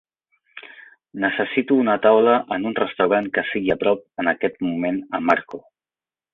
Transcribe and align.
necessito 1.25 1.77
una 1.81 1.97
taula 2.07 2.33
en 2.57 2.67
un 2.71 2.75
restaurant 2.81 3.29
que 3.37 3.45
sigui 3.53 3.77
a 3.77 3.79
prop 3.87 4.05
en 4.25 4.35
aquest 4.35 4.61
moment 4.73 4.99
a 5.21 5.25
Marco 5.31 5.65